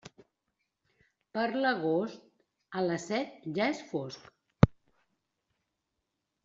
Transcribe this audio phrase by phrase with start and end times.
[1.37, 2.25] Per l'agost,
[2.81, 4.35] a les set ja és fosc.